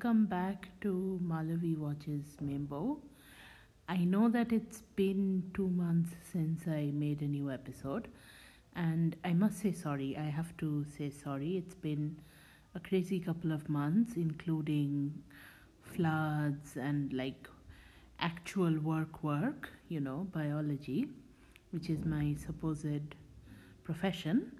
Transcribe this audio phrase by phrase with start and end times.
[0.00, 2.98] Welcome back to Malavi Watches Membo.
[3.88, 8.06] I know that it's been two months since I made a new episode,
[8.76, 10.16] and I must say sorry.
[10.16, 11.56] I have to say sorry.
[11.56, 12.16] It's been
[12.76, 15.20] a crazy couple of months, including
[15.82, 17.48] floods and like
[18.20, 21.08] actual work work, you know, biology,
[21.72, 23.16] which is my supposed
[23.82, 24.52] profession.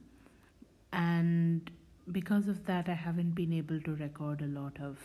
[0.93, 1.71] And
[2.11, 4.99] because of that, I haven't been able to record a lot of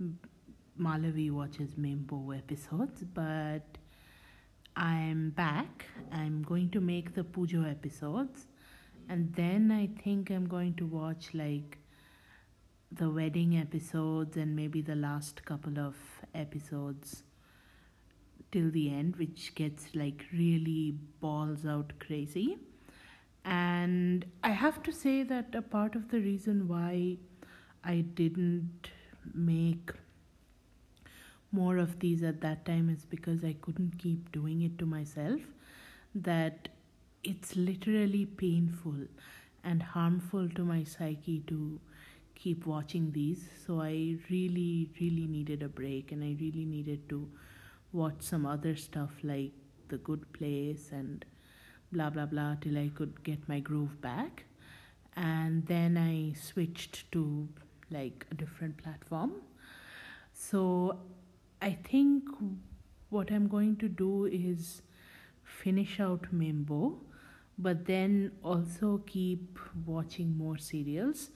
[0.00, 0.18] M-
[0.80, 3.66] Malavi Watches Membo episodes, but
[4.76, 5.86] I'm back.
[6.12, 8.46] I'm going to make the Pujo episodes,
[9.08, 11.78] and then I think I'm going to watch like
[12.92, 15.96] the wedding episodes and maybe the last couple of
[16.34, 17.24] episodes
[18.52, 22.56] till the end, which gets like really balls out crazy.
[23.44, 27.16] And I have to say that a part of the reason why
[27.84, 28.90] I didn't
[29.34, 29.90] make
[31.50, 35.40] more of these at that time is because I couldn't keep doing it to myself.
[36.14, 36.68] That
[37.24, 39.06] it's literally painful
[39.64, 41.80] and harmful to my psyche to
[42.34, 43.48] keep watching these.
[43.66, 47.28] So I really, really needed a break and I really needed to
[47.92, 49.52] watch some other stuff like
[49.88, 51.24] The Good Place and
[51.90, 54.44] blah blah blah till I could get my groove back.
[55.16, 57.48] And then I switched to
[57.90, 59.32] like a different platform.
[60.32, 60.98] So
[61.60, 62.24] I think
[63.10, 64.82] what I'm going to do is
[65.42, 66.98] finish out Membo,
[67.58, 71.30] but then also keep watching more serials.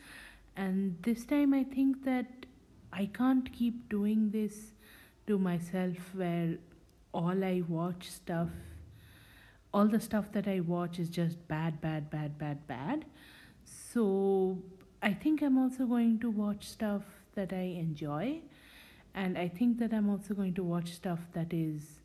[0.57, 2.47] And this time I think that
[2.93, 4.73] I can't keep doing this
[5.27, 6.59] to myself where
[7.13, 8.51] all I watch stuff
[9.75, 13.05] all the stuff that I watch is just bad, bad, bad, bad, bad.
[13.65, 14.59] So
[15.03, 17.03] I think I'm also going to watch stuff
[17.35, 18.41] that I enjoy.
[19.15, 22.01] And I think that I'm also going to watch stuff that is,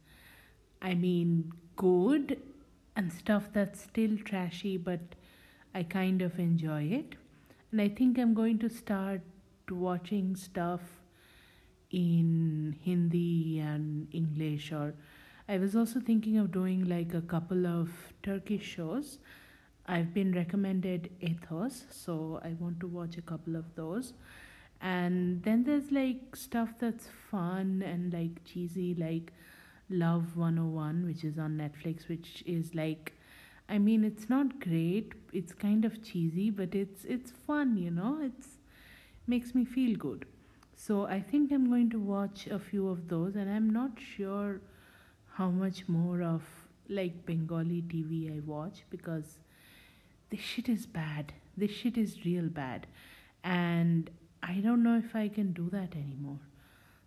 [0.81, 2.41] I mean, good
[2.95, 4.99] and stuff that's still trashy, but
[5.75, 7.15] I kind of enjoy it.
[7.71, 9.21] And I think I'm going to start
[9.69, 10.81] watching stuff
[11.91, 14.93] in Hindi and English or
[15.49, 17.89] I was also thinking of doing like a couple of
[18.21, 19.19] Turkish shows.
[19.87, 24.13] I've been recommended Ethos, so I want to watch a couple of those.
[24.81, 29.31] And then there's like stuff that's fun and like cheesy, like
[29.89, 33.13] Love 101, which is on Netflix, which is like
[33.69, 38.19] I mean it's not great, it's kind of cheesy, but it's it's fun, you know,
[38.21, 38.57] it's
[39.25, 40.25] makes me feel good.
[40.75, 44.61] So I think I'm going to watch a few of those and I'm not sure
[45.33, 46.43] how much more of
[46.89, 49.37] like Bengali TV I watch because
[50.29, 51.33] this shit is bad.
[51.55, 52.87] This shit is real bad.
[53.43, 54.09] And
[54.43, 56.39] I don't know if I can do that anymore.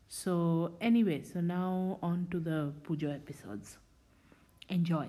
[0.09, 3.79] So, anyway, so now on to the Pujo episodes.
[4.69, 5.09] Enjoy.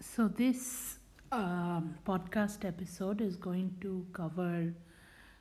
[0.00, 0.98] So, this
[1.32, 4.72] um, podcast episode is going to cover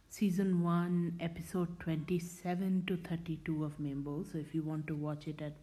[0.09, 5.41] season 1 episode 27 to 32 of Membo so if you want to watch it
[5.41, 5.53] and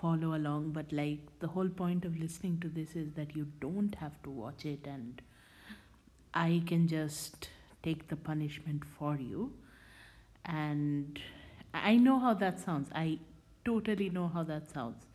[0.00, 3.94] follow along but like the whole point of listening to this is that you don't
[3.94, 5.22] have to watch it and
[6.36, 7.48] I can just
[7.82, 9.52] take the punishment for you.
[10.44, 11.18] And
[11.72, 12.90] I know how that sounds.
[12.94, 13.18] I
[13.64, 15.06] totally know how that sounds.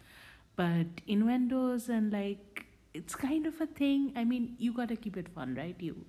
[0.56, 4.14] But innuendos and like it's kind of a thing.
[4.16, 5.75] I mean you got to keep it fun right?
[5.80, 6.06] You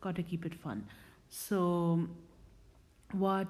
[0.00, 0.86] got to keep it fun.
[1.28, 2.08] So,
[3.12, 3.48] what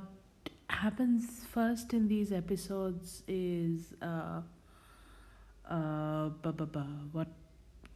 [0.69, 4.41] happens first in these episodes is uh,
[5.69, 7.29] uh, bu- bu- bu- what?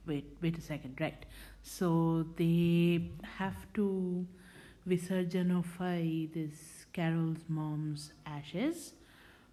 [0.07, 1.01] Wait, wait a second.
[1.01, 1.25] Right.
[1.63, 4.27] So they have to
[4.89, 8.93] visarjanify this Carol's mom's ashes,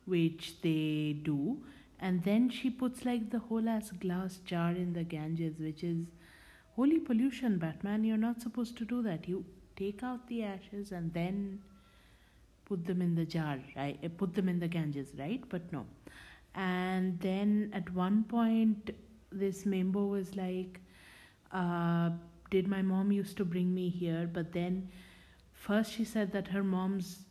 [0.06, 1.58] which they do,
[2.00, 6.08] and then she puts like the whole ass glass jar in the Ganges, which is
[6.76, 7.58] holy pollution.
[7.60, 9.28] Batman, you're not supposed to do that.
[9.30, 9.46] You
[9.76, 11.62] take out the ashes and then
[12.66, 14.00] put them in the jar, right?
[14.04, 15.42] Uh, Put them in the Ganges, right?
[15.50, 15.86] But no.
[16.56, 18.92] And then at one point,
[19.32, 20.80] this member was like,
[21.52, 22.10] uh,
[22.52, 24.30] Did my mom used to bring me here?
[24.32, 24.90] But then
[25.54, 27.26] first she said that her mom's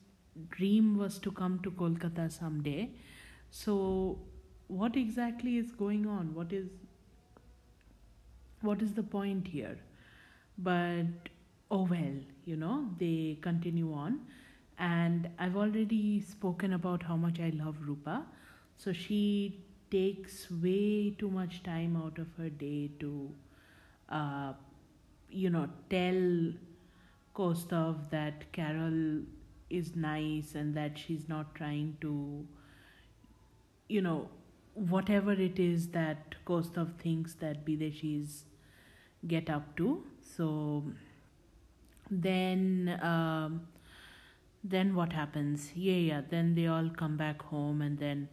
[0.51, 2.91] dream was to come to Kolkata someday.
[3.51, 4.19] So,
[4.69, 6.35] what exactly is going on?
[6.35, 6.69] What is
[8.61, 9.79] what is the point here?
[10.59, 11.31] But
[11.71, 12.15] oh well,
[12.45, 14.21] you know, they continue on.
[14.79, 18.25] And I've already spoken about how much I love Rupa.
[18.79, 19.61] So she
[19.91, 23.31] takes way too much time out of her day to,
[24.09, 24.53] uh,
[25.31, 26.53] you know, tell
[27.35, 29.23] Kaustav that Carol
[29.69, 32.47] is nice and that she's not trying to,
[33.89, 34.29] you know,
[34.75, 38.43] whatever it is that Kaustav thinks that Bideshis
[39.27, 40.05] get up to.
[40.23, 40.85] So
[42.11, 43.67] then, um,
[44.63, 45.73] then what happens?
[45.75, 46.21] Yeah, yeah.
[46.31, 48.29] Then they all come back home, and then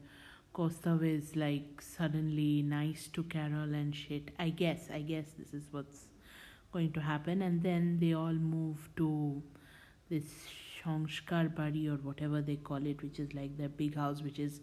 [0.55, 4.31] Kaustav is like suddenly nice to Carol and shit.
[4.39, 6.05] I guess, I guess this is what's
[6.71, 7.41] going to happen.
[7.41, 9.43] And then they all move to
[10.09, 10.23] this
[10.81, 14.61] Shongshkar Bari or whatever they call it, which is like their big house, which is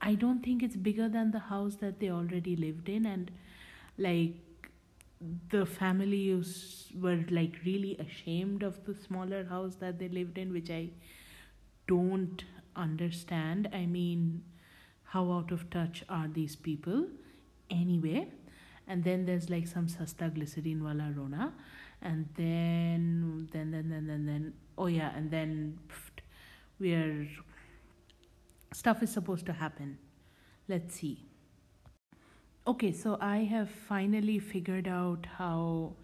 [0.00, 3.30] I don't think it's bigger than the house that they already lived in, and
[3.96, 4.34] like
[5.48, 10.52] the family was, were like really ashamed of the smaller house that they lived in,
[10.52, 10.90] which I
[11.86, 12.44] don't
[12.76, 13.68] understand.
[13.72, 14.42] I mean,
[15.04, 17.06] how out of touch are these people
[17.70, 18.28] anyway?
[18.86, 21.54] And then there's like some sasta glycerine wala rona,
[22.02, 26.20] and then then then then then then oh yeah, and then pft,
[26.78, 27.26] we are
[28.74, 29.98] stuff is supposed to happen.
[30.68, 31.24] Let's see.
[32.66, 35.96] Okay, so I have finally figured out how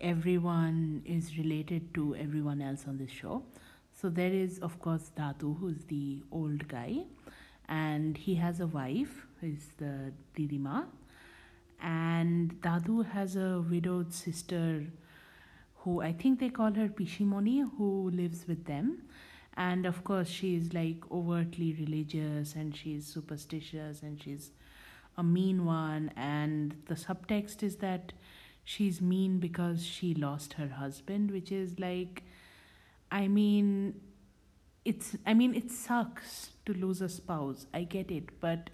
[0.00, 3.44] everyone is related to everyone else on this show.
[4.00, 7.04] So there is, of course, Dadu, who's the old guy,
[7.68, 10.86] and he has a wife, who's the Didima,
[11.82, 14.86] and Dadu has a widowed sister
[15.76, 19.02] who I think they call her Pishimoni, who lives with them.
[19.56, 24.50] And of course, she's like overtly religious and she's superstitious and she's
[25.18, 26.10] a mean one.
[26.16, 28.12] And the subtext is that
[28.64, 32.22] she's mean because she lost her husband, which is like
[33.10, 34.00] I mean,
[34.84, 37.66] it's, I mean, it sucks to lose a spouse.
[37.74, 38.40] I get it.
[38.40, 38.70] But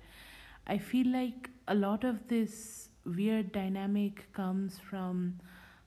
[0.67, 5.41] I feel like a lot of this weird dynamic comes from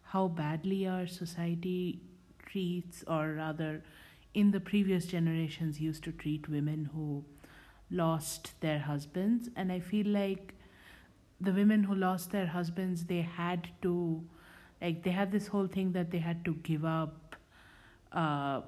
[0.04, 2.02] how badly our society
[2.46, 3.84] treats, or rather,
[4.34, 7.24] in the previous generations, used to treat women who
[7.92, 9.50] lost their husbands.
[9.56, 10.56] And I feel like
[11.40, 14.24] the women who lost their husbands, they had to,
[14.82, 17.29] like, they had this whole thing that they had to give up
[18.12, 18.62] uh,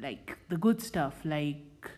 [0.00, 1.90] like the good stuff like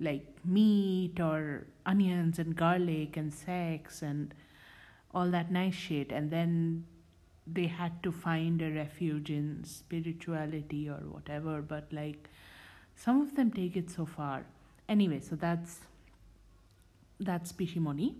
[0.00, 4.34] like meat or onions and garlic and sex and
[5.14, 6.10] all that nice shit.
[6.10, 6.86] And then
[7.46, 11.62] they had to find a refuge in spirituality or whatever.
[11.62, 12.28] But like
[12.96, 14.44] some of them take it so far.
[14.88, 15.80] Anyway so that's
[17.20, 18.14] that's pishimoni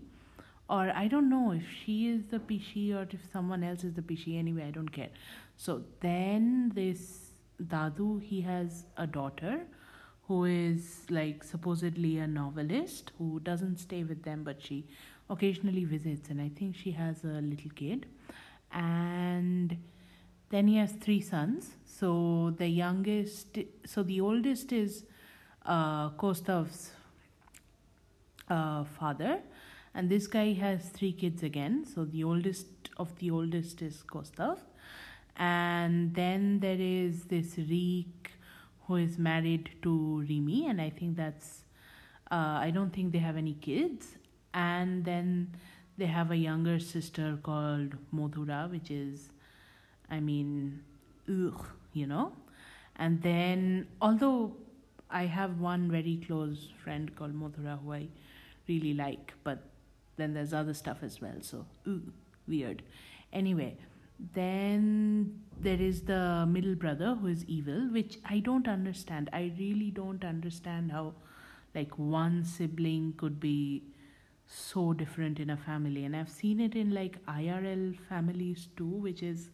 [0.69, 4.01] or i don't know if she is the pishi or if someone else is the
[4.01, 4.39] pishi.
[4.39, 5.09] Anyway i don't care.
[5.57, 7.22] So then this
[7.65, 9.61] Dadu, he has a daughter
[10.27, 14.87] who is like supposedly a novelist who doesn't stay with them but she
[15.29, 18.05] occasionally visits and I think she has a little kid.
[18.71, 19.77] And
[20.49, 21.71] then he has three sons.
[21.85, 25.05] So the youngest, so the oldest is
[25.65, 26.91] uh, Kaustav's
[28.49, 29.39] uh, father,
[29.95, 31.85] and this guy has three kids again.
[31.85, 32.67] So the oldest
[32.97, 34.59] of the oldest is Kaustav,
[35.37, 38.31] and then there is this Reek
[38.87, 41.63] who is married to Rimi, and I think that's
[42.31, 44.17] uh, I don't think they have any kids,
[44.53, 45.55] and then
[45.97, 49.29] they have a younger sister called Modhura, which is,
[50.09, 50.83] I mean,
[51.29, 52.33] ugh, you know,
[52.95, 54.55] and then although
[55.09, 58.07] I have one very close friend called Modhura who I
[58.67, 59.63] really like, but
[60.17, 62.01] then there's other stuff as well, so ugh,
[62.47, 62.81] weird.
[63.31, 63.77] Anyway,
[64.19, 69.29] then there is the middle brother who is evil which i don't understand.
[69.33, 71.13] I really don't understand how
[71.75, 73.83] like one sibling could be
[74.45, 76.03] so different in a family.
[76.05, 79.49] And i've seen it in like irl families too which is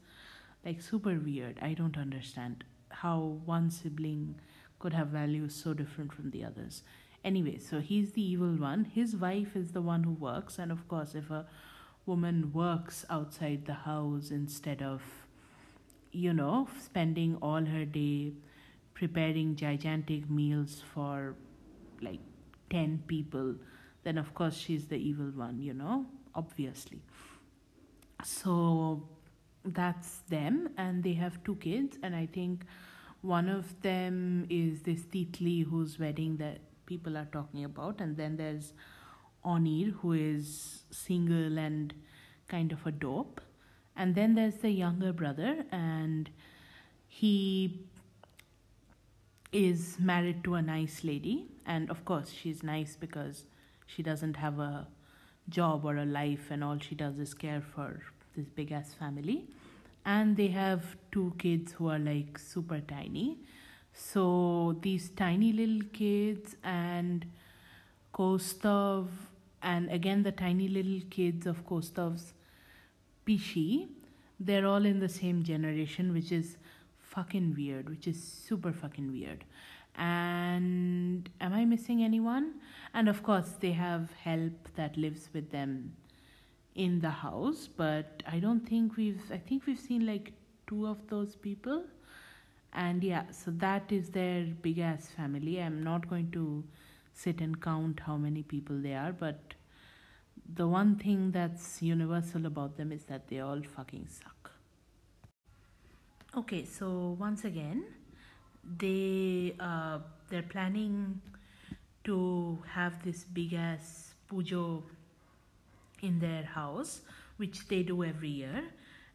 [0.65, 1.59] like super weird.
[1.61, 4.35] I don't understand how one sibling
[4.79, 6.83] could have values so different from the others.
[7.23, 8.85] Anyway so he's the evil one.
[8.85, 10.57] His wife is the one who works.
[10.59, 11.45] And of course if a
[12.09, 15.01] woman works outside the house instead of,
[16.11, 18.33] you know, spending all her day
[18.95, 21.35] preparing gigantic meals for
[22.01, 22.19] like
[22.71, 23.55] 10 people,
[24.03, 27.01] then of course she's the evil one, you know, obviously.
[28.23, 29.07] So
[29.63, 32.65] that's them, and they have two kids, and I think
[33.21, 38.37] one of them is this Titli whose wedding that people are talking about, and then
[38.37, 38.73] there's
[39.46, 41.93] Onir, who is single and
[42.48, 43.41] kind of a dope.
[43.96, 46.29] And then there's the younger brother, and
[47.08, 47.81] he
[49.51, 51.48] is married to a nice lady.
[51.65, 53.43] And of course, she's nice because
[53.88, 54.88] she doesn't have a
[55.50, 58.01] job or a life, and all she does is care for
[58.36, 59.48] this big ass family.
[60.05, 63.38] and they have two kids who are like super tiny.
[63.93, 67.25] So these tiny little kids and
[68.13, 69.08] Kaustav,
[69.61, 72.33] and again the tiny little kids of Kaustav's
[73.25, 73.87] Pishi,
[74.39, 76.57] they're all in the same generation, which is
[76.99, 79.43] fucking weird, which is super fucking weird.
[79.95, 82.53] And am I missing anyone?
[82.93, 85.93] And of course, they have help that lives with them
[86.75, 90.31] in the house, but I don't think we've, I think we've seen like
[90.67, 91.83] two of those people.
[92.71, 95.61] And yeah, so that is their big ass family.
[95.61, 96.63] I'm not going to
[97.23, 99.55] sit and count how many people they are, but
[100.55, 104.51] the one thing that's universal about them is that they all fucking suck.
[106.38, 107.83] Okay, so once again,
[108.77, 109.99] they uh,
[110.29, 111.21] they're planning
[112.03, 114.83] to have this big ass pujo
[116.01, 117.01] in their house,
[117.38, 118.63] which they do every year,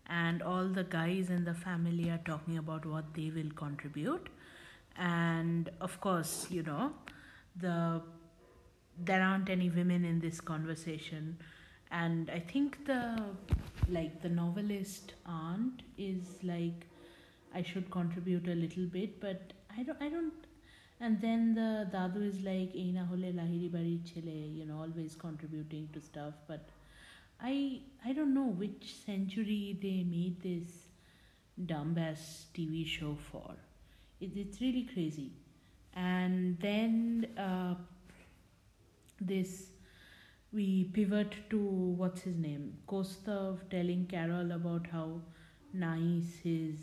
[0.08, 4.28] and all the guys in the family are talking about what they will contribute,
[4.96, 6.92] and of course, you know,
[7.60, 8.02] the
[8.98, 11.36] there aren't any women in this conversation.
[11.90, 13.00] And i think the
[13.88, 16.86] like the novelist aunt is like
[17.54, 20.46] i should contribute a little bit but i don't i don't
[21.00, 25.88] and then the dadu is like eina hole lahiri bari chile you know always contributing
[25.92, 26.34] to stuff.
[26.46, 26.68] But
[27.52, 30.68] i i don't know which century they made this
[31.72, 32.22] dumbass
[32.58, 33.54] tv show for.
[34.20, 35.30] It, it's really crazy
[35.94, 37.74] and then uh,
[39.20, 39.66] this
[40.52, 45.20] we pivot to what's his name Kaustav telling Carol about how
[45.72, 46.76] nice his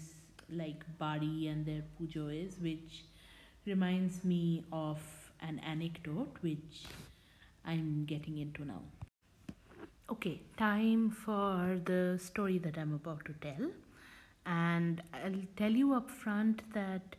[0.50, 3.06] like body and their pujo is, which
[3.66, 5.00] reminds me of
[5.42, 6.86] an anecdote which
[7.66, 8.82] I'm getting into now.
[10.10, 13.70] Okay, time for the story that I'm about to tell.
[14.46, 17.16] And I'll tell you up front that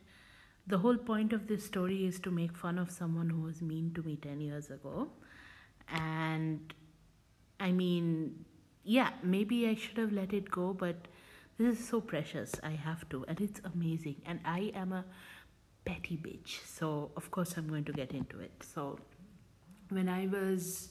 [0.67, 3.91] the whole point of this story is to make fun of someone who was mean
[3.95, 5.09] to me 10 years ago.
[5.89, 6.73] And
[7.59, 8.45] I mean,
[8.83, 10.95] yeah, maybe I should have let it go, but
[11.57, 12.53] this is so precious.
[12.63, 13.25] I have to.
[13.27, 14.21] And it's amazing.
[14.25, 15.05] And I am a
[15.85, 16.65] petty bitch.
[16.65, 18.51] So, of course, I'm going to get into it.
[18.61, 18.99] So,
[19.89, 20.89] when I was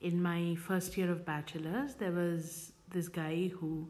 [0.00, 3.88] in my first year of bachelor's, there was this guy who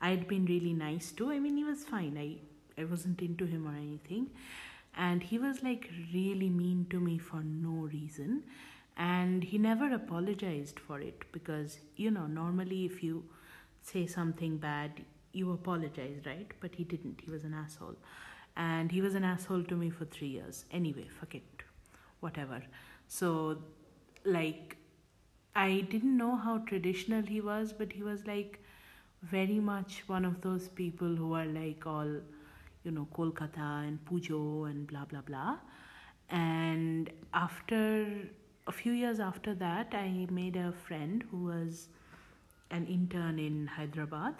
[0.00, 1.30] I'd been really nice to.
[1.30, 2.16] I mean, he was fine.
[2.18, 2.38] I
[2.78, 4.30] I wasn't into him or anything.
[4.96, 8.44] And he was like really mean to me for no reason.
[8.96, 13.24] And he never apologized for it because, you know, normally if you
[13.80, 15.02] say something bad,
[15.32, 16.50] you apologize, right?
[16.60, 17.20] But he didn't.
[17.24, 17.96] He was an asshole.
[18.56, 20.66] And he was an asshole to me for three years.
[20.70, 21.62] Anyway, fuck it.
[22.20, 22.62] Whatever.
[23.08, 23.62] So,
[24.24, 24.76] like,
[25.54, 28.62] I didn't know how traditional he was, but he was like
[29.22, 32.20] very much one of those people who are like all
[32.84, 35.56] you know, Kolkata and Pujo and blah blah blah.
[36.30, 38.06] And after
[38.66, 41.88] a few years after that, I made a friend who was
[42.70, 44.34] an intern in Hyderabad.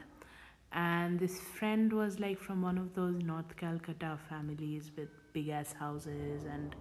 [0.73, 5.75] And this friend was like from one of those North Calcutta families with big ass
[5.79, 6.75] houses, and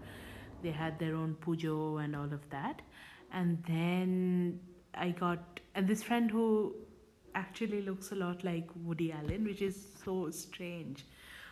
[0.63, 2.81] they had their own pujo and all of that.
[3.33, 4.59] And then
[4.93, 6.75] I got, and this friend who
[7.35, 11.05] actually looks a lot like Woody Allen, which is so strange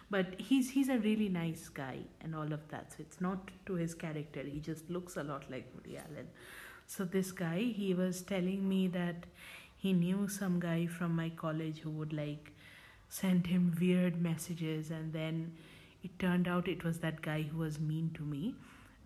[0.10, 2.92] but he's he's a really nice guy and all of that.
[2.92, 4.42] So it's not to his character.
[4.42, 6.28] He just looks a lot like Woody Allen.
[6.88, 9.26] So this guy he was telling me that
[9.78, 12.52] he knew some guy from my college who would like
[13.08, 14.90] send him weird messages.
[14.90, 15.54] And then
[16.04, 18.56] it turned out it was that guy who was mean to me.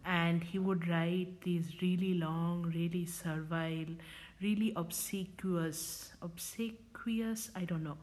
[0.05, 3.95] And he would write these really long really servile
[4.41, 7.97] really obsequious obsequious i don't know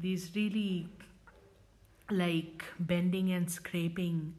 [0.00, 0.88] these really
[2.11, 4.33] like bending and scraping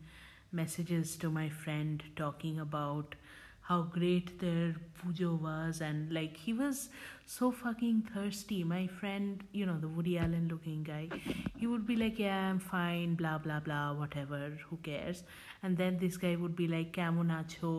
[0.52, 3.14] messages to my friend talking about
[3.62, 6.90] how great their pujo was and like he was
[7.26, 11.08] so fucking thirsty my friend you know the woody allen looking guy
[11.56, 15.24] he would be like yeah i'm fine blah blah blah whatever who cares
[15.62, 17.72] and then this guy would be like কেমন আছো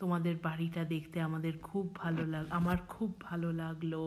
[0.00, 4.02] তোমাদের বাড়িটা দেখতে আমাদের খুব ভালো লাগ আমার খুব ভালো লাগলো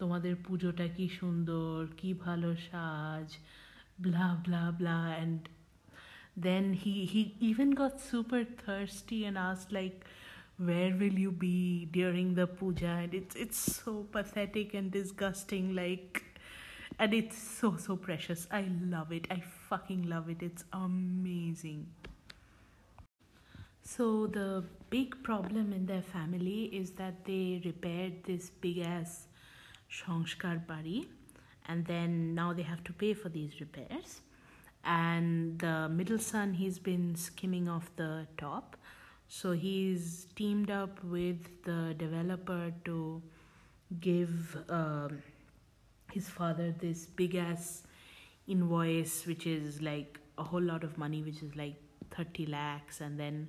[0.00, 3.28] তোমাদের পুজোটা কি সুন্দর কি ভালো সাজ
[3.99, 5.13] Blah blah blah.
[5.13, 5.49] And
[6.35, 10.05] then he he even got super thirsty and asked like
[10.57, 12.99] where will you be during the puja?
[13.03, 16.23] And it's it's so pathetic and disgusting like
[16.99, 18.47] and it's so so precious.
[18.51, 19.27] I love it.
[19.31, 20.41] I fucking love it.
[20.41, 21.87] It's amazing.
[23.81, 29.27] So the big problem in their family is that they repaired this big ass
[29.89, 31.09] Shangskar bari
[31.67, 34.21] and then now they have to pay for these repairs.
[34.83, 38.75] And the middle son he's been skimming off the top.
[39.27, 43.21] So he's teamed up with the developer to
[43.99, 45.23] give um,
[46.11, 47.83] his father this big ass
[48.47, 51.75] invoice which is like a whole lot of money which is like
[52.11, 52.99] 30 lakhs.
[52.99, 53.47] And then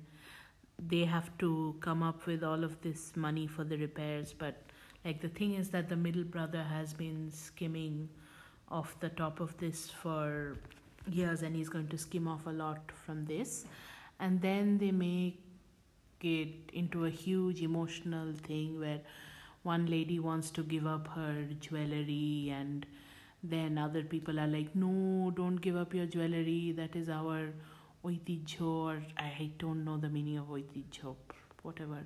[0.79, 4.64] they have to come up with all of this money for the repairs but
[5.05, 8.09] like the thing is that the middle brother has been skimming
[8.69, 10.57] off the top of this for
[11.07, 13.65] years and he's going to skim off a lot from this.
[14.19, 15.39] And then they make
[16.21, 18.99] it into a huge emotional thing where
[19.61, 22.85] one lady wants to give up her jewelry and
[23.43, 26.73] then other people are like no don't give up your jewelry.
[26.75, 27.53] That is our
[28.03, 31.15] oitijho or i don't know the meaning of oitijho
[31.61, 31.99] whatever.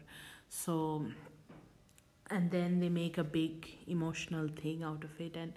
[0.49, 1.05] So
[2.29, 5.36] and then they make a big emotional thing out of it.
[5.36, 5.53] And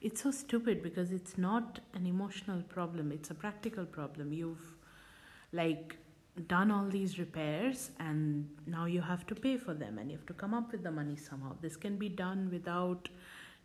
[0.00, 4.32] it's so stupid because it's not an emotional problem it's a practical problem.
[4.32, 4.74] You've
[5.52, 5.96] like
[6.48, 10.26] done all these repairs and now you have to pay for them and you have
[10.26, 11.56] to come up with the money somehow.
[11.60, 13.08] This can be done without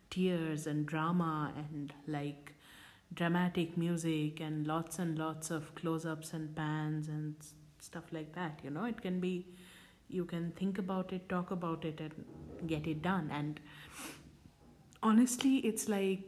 [0.08, 2.54] tears and drama and like
[3.14, 7.34] dramatic music and lots and lots of close-ups and pans and
[7.80, 8.84] stuff like that you know?
[8.84, 9.46] It can be
[10.08, 12.24] you can think about it talk about it and
[12.66, 13.30] get it done.
[13.32, 13.60] And
[15.02, 16.20] honestly it's like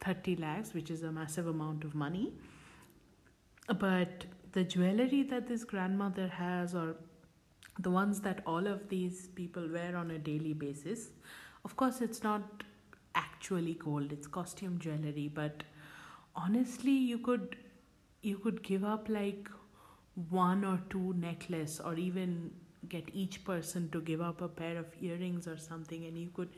[0.00, 2.32] 30 lakhs which is a massive amount of money.
[3.78, 6.96] But the jewelry that this grandmother has or
[7.78, 11.08] the ones that all of these people wear on a daily basis
[11.64, 12.64] of course it's not
[13.14, 14.12] actually gold.
[14.12, 15.30] It's costume jewelry.
[15.32, 15.62] But
[16.34, 17.56] honestly you could
[18.22, 19.48] you could give up like
[20.30, 22.50] one or two necklace or even
[22.88, 26.50] get each person to give up a pair of earrings or something and you could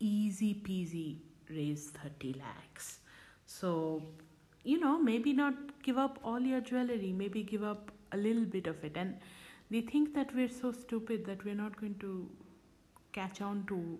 [0.00, 1.16] easy peasy
[1.48, 2.98] raise 30 lakhs.
[3.46, 4.02] So
[4.64, 8.66] you know maybe not give up all your jewelry maybe give up a little bit
[8.66, 8.96] of it.
[8.96, 9.16] And
[9.70, 12.28] they think that we're so stupid that we're not going to
[13.12, 13.98] catch on to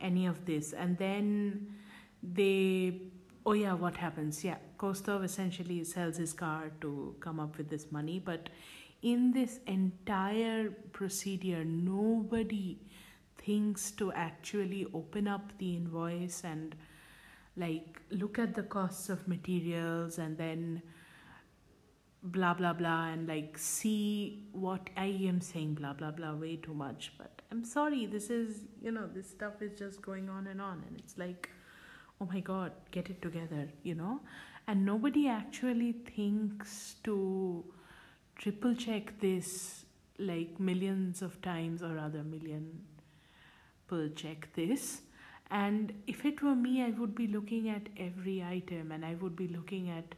[0.00, 0.72] any of this.
[0.72, 1.74] And then
[2.22, 3.00] they
[3.46, 4.44] oh yeah what happens?
[4.44, 8.48] Yeah kaustav essentially sells his car to come up with this money but
[9.02, 12.78] in this entire procedure nobody
[13.38, 16.74] thinks to actually open up the invoice and
[17.56, 20.82] like look at the costs of materials and then
[22.22, 26.74] blah blah blah and like see what I am saying blah blah blah way too
[26.74, 30.60] much but I'm sorry this is you know this stuff is just going on and
[30.60, 31.48] on and it's like
[32.20, 34.20] oh my god get it together you know?
[34.68, 37.64] And nobody actually thinks to
[38.40, 39.84] triple check this
[40.18, 42.66] like millions of times or other million
[43.90, 45.02] people check this.
[45.50, 49.34] And if it were me i would be looking at every item and i would
[49.34, 50.14] be looking at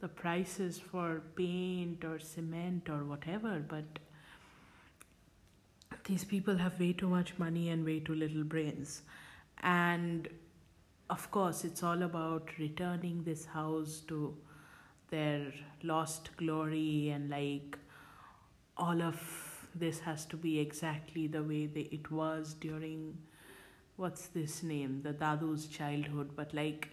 [0.00, 3.98] the prices for paint or cement or whatever but
[6.04, 9.02] these people have way too much money and way too little brains.
[9.62, 10.28] And
[11.10, 14.34] of course it's all about returning this house to
[15.10, 17.78] their lost glory and like
[18.76, 19.20] all of
[19.74, 23.16] this has to be exactly the way they, it was during
[23.96, 25.02] what's this name?
[25.02, 26.30] The dadu's childhood.
[26.34, 26.88] But like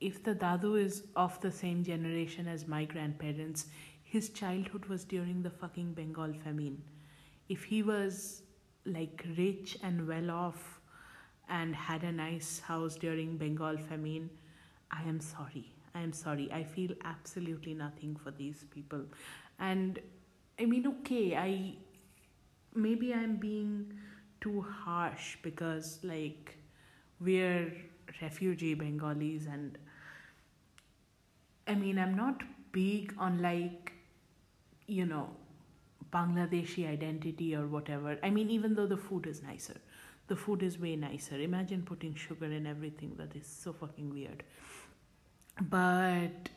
[0.00, 3.66] if the dadu is of the same generation as my grandparents
[4.02, 6.80] his childhood was during the fucking bengal famine.
[7.48, 8.42] If he was
[8.86, 10.80] like rich and well off
[11.48, 14.30] and had a nice house during bengal famine
[14.90, 19.02] i am sorry i am sorry i feel absolutely nothing for these people.
[19.58, 19.98] And
[20.60, 21.50] i mean okay i
[22.74, 23.92] maybe i'm being
[24.40, 26.56] too harsh because like
[27.20, 27.72] we're
[28.22, 29.78] refugee bengalis and
[31.66, 33.92] i mean i'm not big on like
[34.86, 35.28] you know
[36.12, 38.18] bangladeshi identity or whatever.
[38.22, 39.76] I mean even though the food is nicer.
[40.28, 41.36] The food is way nicer.
[41.36, 44.42] Imagine putting sugar in everything that is so fucking weird
[45.60, 46.48] but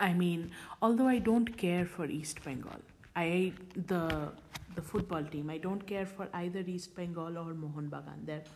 [0.00, 0.50] i mean
[0.82, 2.80] although i don't care for east bengal
[3.16, 3.52] i
[3.86, 4.30] the
[4.78, 5.50] the football team.
[5.50, 8.24] I don't care for either East Bengal or Mohun Bagan.
[8.24, 8.48] They're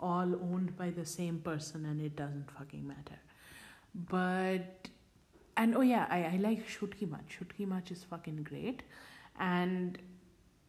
[0.00, 3.18] all owned by the same person and it doesn't fucking matter.
[3.94, 4.88] But,
[5.56, 7.26] and oh yeah, I, I like Shutki Mach.
[7.36, 8.82] Shutki Mach is fucking great.
[9.38, 9.98] And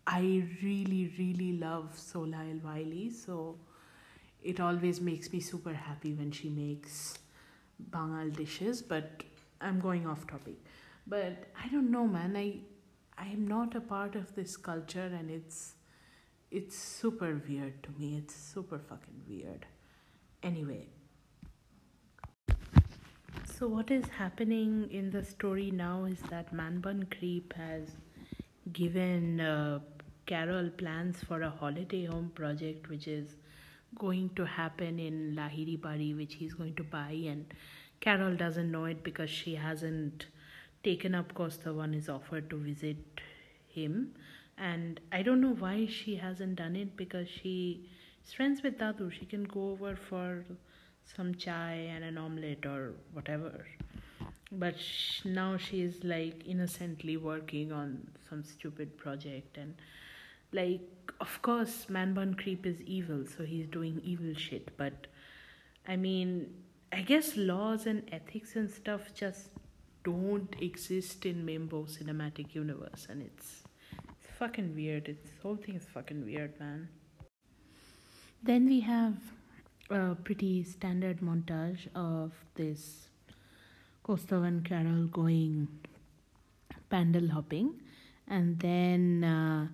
[0.05, 3.09] I really, really love Sola El Wiley.
[3.09, 3.57] So
[4.43, 7.17] it always makes me super happy when she makes
[7.91, 8.81] Bangal dishes.
[8.81, 9.23] But
[9.61, 10.55] I'm going off topic.
[11.05, 12.35] But I don't know, man.
[12.35, 12.59] I
[13.17, 15.73] I am not a part of this culture and it's
[16.51, 18.15] it's super weird to me.
[18.17, 19.65] It's super fucking weird.
[20.43, 20.87] Anyway,
[23.57, 27.89] So, what is happening in the story now is that Man Bun Creep has
[28.71, 29.79] given uh,
[30.27, 33.35] Carol plans for a holiday home project, which is
[33.97, 37.45] going to happen in Lahiri Bari, which he's going to buy, and
[37.99, 40.27] Carol doesn't know it because she hasn't
[40.83, 43.21] taken up Costa on his offer to visit
[43.67, 44.13] him.
[44.57, 47.89] And I don't know why she hasn't done it because she
[48.25, 49.11] is friends with Dadu.
[49.11, 50.45] She can go over for
[51.15, 53.65] some chai and an omelette or whatever.
[54.51, 55.57] But sh- now
[56.03, 59.75] like innocently working on some stupid project and
[60.51, 60.81] like
[61.19, 65.07] of course man bun creep is evil so he's doing evil shit but
[65.87, 66.53] i mean
[66.93, 69.49] i guess laws and ethics and stuff just
[70.03, 73.63] don't exist in membo cinematic universe and it's
[74.27, 75.07] it's fucking weird.
[75.07, 76.89] It's the whole thing is fucking weird man.
[78.43, 79.15] Then we have
[79.89, 83.09] a pretty standard montage of this
[84.05, 85.67] Kaustav and Carol going
[86.89, 87.81] pandal hopping
[88.27, 89.67] and then uh,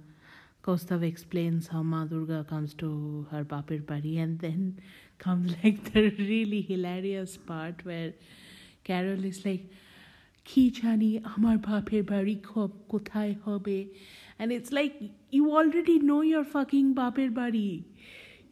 [0.63, 4.79] Kaustav explains how Ma Durga comes to her Bapir body, and then
[5.19, 8.13] comes like the really hilarious part where
[8.83, 9.65] Carol is like,
[10.49, 12.35] কি জানি আমার বাপের বাড়ি
[12.91, 13.79] কোথায় হবে
[14.39, 14.95] and it's like
[15.37, 17.71] you already know your fucking বাপের body.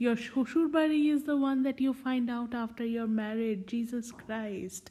[0.03, 4.85] your shoshur bari is the one that you find out after you're married jesus christ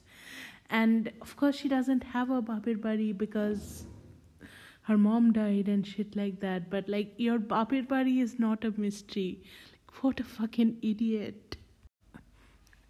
[0.80, 3.62] and of course she doesn't have a baper bari because
[4.89, 6.69] her mom died and shit like that.
[6.69, 9.41] But like your Bapir Bari is not a mystery.
[9.71, 11.57] Like, what a fucking idiot.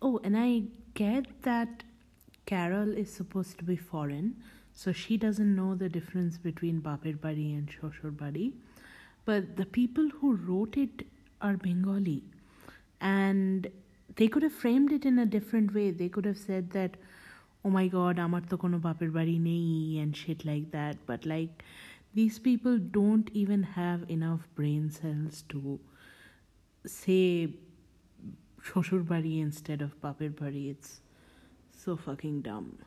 [0.02, 1.84] Oh, and I get that
[2.46, 4.36] Carol is supposed to be foreign,
[4.74, 8.54] so she doesn't know the difference between Bapir Bari and Shoshur Bari.
[9.26, 11.08] But the people who wrote it
[11.42, 12.24] are Bengali.
[13.02, 13.68] And
[14.16, 15.92] they could have framed it in a different way.
[15.92, 16.98] They could have said that,
[17.64, 19.66] oh my god, আমার তো কোনো বাপের বাড়ি নেই
[20.02, 20.96] and shit like that.
[21.10, 21.56] But like
[22.15, 25.79] these people don't even have enough brain cells to
[26.87, 27.49] say
[28.63, 30.69] shoshur bari instead of papir bari.
[30.71, 31.01] It's
[31.77, 32.79] so fucking dumb.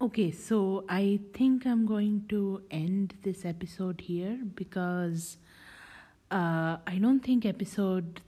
[0.00, 5.36] Okay so i think i'm going to end this episode here because
[6.32, 8.20] uh, i don't think episode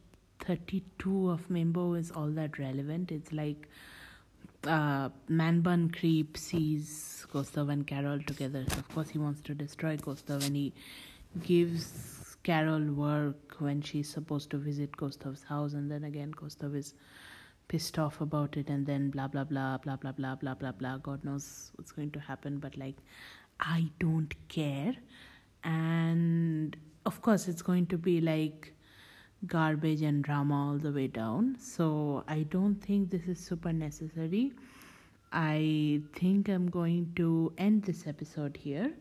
[0.47, 3.11] 32 of membo is all that relevant.
[3.11, 3.69] It's like
[4.67, 8.65] uh, Man Bun Creep sees Kaustav and Carol together.
[8.69, 10.73] So of course he wants to destroy Kaustav and he
[11.43, 16.95] gives Carol work when she's supposed to visit Kaustav's house and then again Kaustav is
[17.69, 20.99] pissed off about it and then blah blah blah blah blah blah blah blah blah.
[20.99, 22.97] God knows what's going to happen, but like
[23.61, 24.95] I don't care.
[25.65, 28.74] And of course it's going to be like
[29.47, 31.57] garbage and drama all the way down.
[31.59, 34.53] So I don't think this is super necessary.
[35.33, 38.93] I think I'm going to end this episode here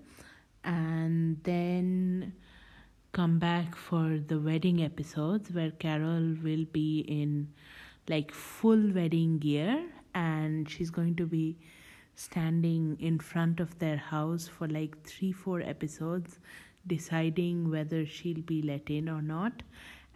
[0.64, 2.34] and then
[3.12, 7.50] come back for the wedding episodes where Carol will be in
[8.10, 11.56] like full wedding gear and she's going to be
[12.16, 16.40] standing in front of their house for like 3 4 episodes
[16.88, 19.64] deciding whether she'll be let in or not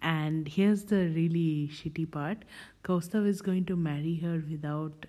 [0.01, 2.43] and here's the really shitty part
[2.83, 5.05] Kaustav is going to marry her without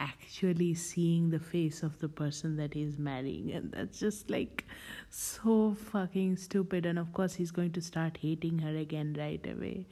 [0.00, 3.52] actually seeing the face of the person that he's marrying.
[3.52, 4.64] And that's just like
[5.10, 6.86] so fucking stupid.
[6.86, 9.86] And of course, he's going to start hating her again right away.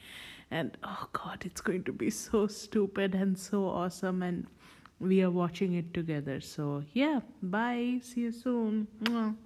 [0.51, 4.23] And oh god, it's going to be so stupid and so awesome.
[4.23, 4.47] And
[4.99, 6.41] we are watching it together.
[6.41, 8.01] So, yeah, bye.
[8.03, 8.89] See you soon.
[9.03, 9.37] Mwah.